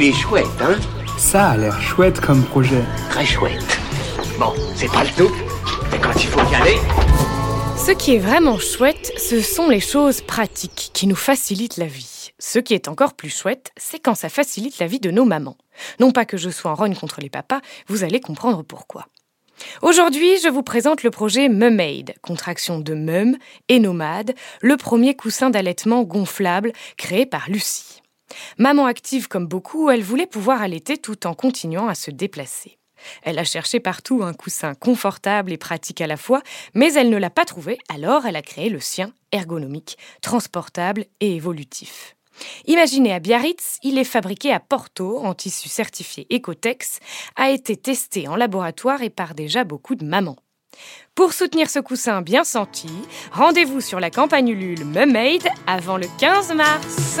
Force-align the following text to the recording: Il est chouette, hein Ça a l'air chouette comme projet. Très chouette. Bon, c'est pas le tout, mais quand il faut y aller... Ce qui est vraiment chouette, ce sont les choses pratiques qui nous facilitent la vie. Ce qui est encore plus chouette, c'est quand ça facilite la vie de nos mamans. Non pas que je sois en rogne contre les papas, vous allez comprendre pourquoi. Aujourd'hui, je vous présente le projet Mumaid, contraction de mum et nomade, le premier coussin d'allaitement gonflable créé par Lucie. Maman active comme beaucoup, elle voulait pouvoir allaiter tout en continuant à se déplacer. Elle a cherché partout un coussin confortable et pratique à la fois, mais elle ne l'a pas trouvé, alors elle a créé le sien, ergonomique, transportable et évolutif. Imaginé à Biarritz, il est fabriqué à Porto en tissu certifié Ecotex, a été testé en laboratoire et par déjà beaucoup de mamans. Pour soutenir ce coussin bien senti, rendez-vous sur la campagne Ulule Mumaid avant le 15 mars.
Il 0.00 0.04
est 0.04 0.12
chouette, 0.12 0.46
hein 0.60 0.78
Ça 1.18 1.48
a 1.48 1.56
l'air 1.56 1.82
chouette 1.82 2.20
comme 2.20 2.44
projet. 2.44 2.84
Très 3.10 3.26
chouette. 3.26 3.80
Bon, 4.38 4.52
c'est 4.76 4.86
pas 4.86 5.02
le 5.02 5.10
tout, 5.10 5.34
mais 5.90 5.98
quand 5.98 6.14
il 6.14 6.28
faut 6.28 6.38
y 6.38 6.54
aller... 6.54 6.76
Ce 7.76 7.90
qui 7.90 8.14
est 8.14 8.20
vraiment 8.20 8.60
chouette, 8.60 9.12
ce 9.16 9.40
sont 9.40 9.68
les 9.68 9.80
choses 9.80 10.20
pratiques 10.20 10.92
qui 10.94 11.08
nous 11.08 11.16
facilitent 11.16 11.78
la 11.78 11.86
vie. 11.86 12.30
Ce 12.38 12.60
qui 12.60 12.74
est 12.74 12.86
encore 12.86 13.14
plus 13.14 13.36
chouette, 13.36 13.72
c'est 13.76 13.98
quand 13.98 14.14
ça 14.14 14.28
facilite 14.28 14.78
la 14.78 14.86
vie 14.86 15.00
de 15.00 15.10
nos 15.10 15.24
mamans. 15.24 15.58
Non 15.98 16.12
pas 16.12 16.26
que 16.26 16.36
je 16.36 16.50
sois 16.50 16.70
en 16.70 16.76
rogne 16.76 16.94
contre 16.94 17.20
les 17.20 17.28
papas, 17.28 17.60
vous 17.88 18.04
allez 18.04 18.20
comprendre 18.20 18.62
pourquoi. 18.62 19.08
Aujourd'hui, 19.82 20.38
je 20.44 20.48
vous 20.48 20.62
présente 20.62 21.02
le 21.02 21.10
projet 21.10 21.48
Mumaid, 21.48 22.14
contraction 22.22 22.78
de 22.78 22.94
mum 22.94 23.36
et 23.68 23.80
nomade, 23.80 24.36
le 24.60 24.76
premier 24.76 25.16
coussin 25.16 25.50
d'allaitement 25.50 26.04
gonflable 26.04 26.72
créé 26.96 27.26
par 27.26 27.50
Lucie. 27.50 28.00
Maman 28.58 28.86
active 28.86 29.28
comme 29.28 29.46
beaucoup, 29.46 29.90
elle 29.90 30.02
voulait 30.02 30.26
pouvoir 30.26 30.62
allaiter 30.62 30.98
tout 30.98 31.26
en 31.26 31.34
continuant 31.34 31.88
à 31.88 31.94
se 31.94 32.10
déplacer. 32.10 32.78
Elle 33.22 33.38
a 33.38 33.44
cherché 33.44 33.80
partout 33.80 34.22
un 34.22 34.34
coussin 34.34 34.74
confortable 34.74 35.52
et 35.52 35.56
pratique 35.56 36.00
à 36.00 36.06
la 36.06 36.16
fois, 36.16 36.42
mais 36.74 36.92
elle 36.94 37.10
ne 37.10 37.16
l'a 37.16 37.30
pas 37.30 37.44
trouvé, 37.44 37.78
alors 37.88 38.26
elle 38.26 38.36
a 38.36 38.42
créé 38.42 38.68
le 38.68 38.80
sien, 38.80 39.12
ergonomique, 39.32 39.98
transportable 40.20 41.06
et 41.20 41.36
évolutif. 41.36 42.16
Imaginé 42.66 43.12
à 43.12 43.18
Biarritz, 43.18 43.78
il 43.82 43.98
est 43.98 44.04
fabriqué 44.04 44.52
à 44.52 44.60
Porto 44.60 45.18
en 45.18 45.34
tissu 45.34 45.68
certifié 45.68 46.26
Ecotex, 46.32 47.00
a 47.36 47.50
été 47.50 47.76
testé 47.76 48.28
en 48.28 48.36
laboratoire 48.36 49.02
et 49.02 49.10
par 49.10 49.34
déjà 49.34 49.64
beaucoup 49.64 49.96
de 49.96 50.04
mamans. 50.04 50.36
Pour 51.14 51.32
soutenir 51.32 51.68
ce 51.68 51.80
coussin 51.80 52.22
bien 52.22 52.44
senti, 52.44 52.90
rendez-vous 53.32 53.80
sur 53.80 53.98
la 53.98 54.10
campagne 54.10 54.48
Ulule 54.48 54.84
Mumaid 54.84 55.48
avant 55.66 55.96
le 55.96 56.06
15 56.18 56.54
mars. 56.54 57.20